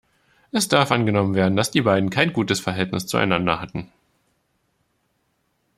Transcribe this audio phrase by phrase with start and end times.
[0.51, 3.91] Es darf angenommen werden, dass die beiden kein gutes Verhältnis zueinander hatten.